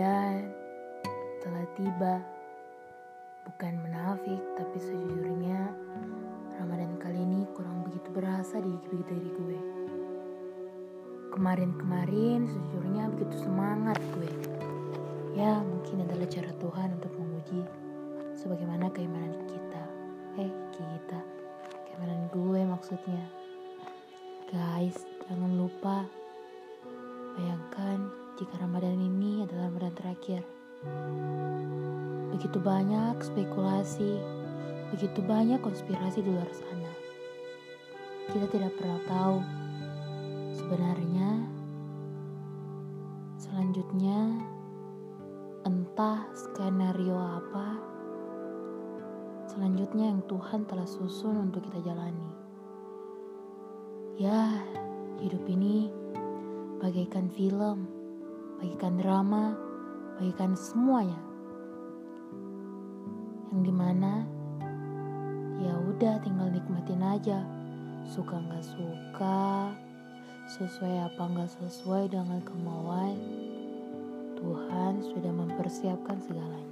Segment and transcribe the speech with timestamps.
[0.00, 0.48] Dan
[1.44, 2.24] telah tiba,
[3.44, 5.76] bukan menafik, tapi sejujurnya
[6.56, 9.60] Ramadan kali ini kurang begitu berasa di diri gue.
[11.36, 14.32] Kemarin-kemarin sejujurnya begitu semangat gue.
[15.36, 17.60] Ya mungkin adalah cara Tuhan untuk menguji
[18.40, 19.84] sebagaimana keimanan kita.
[20.40, 20.48] Eh
[20.80, 21.20] kita,
[21.92, 23.28] keimanan gue maksudnya.
[24.48, 24.96] Guys,
[25.28, 26.08] jangan lupa
[27.36, 27.89] bayangkan
[28.40, 30.40] jika Ramadan ini adalah Ramadan terakhir.
[32.32, 34.16] Begitu banyak spekulasi,
[34.96, 36.88] begitu banyak konspirasi di luar sana.
[38.32, 39.44] Kita tidak pernah tahu
[40.56, 41.44] sebenarnya
[43.36, 44.40] selanjutnya
[45.68, 47.76] entah skenario apa
[49.52, 52.32] selanjutnya yang Tuhan telah susun untuk kita jalani.
[54.16, 54.64] Ya,
[55.20, 55.92] hidup ini
[56.80, 57.99] bagaikan film,
[58.60, 59.56] bagaikan drama,
[60.20, 61.16] bagaikan semuanya.
[63.48, 64.28] Yang di mana
[65.64, 67.40] ya udah tinggal nikmatin aja.
[68.04, 69.72] Suka nggak suka
[70.60, 73.16] sesuai apa nggak sesuai dengan kemauan.
[74.36, 76.69] Tuhan sudah mempersiapkan segalanya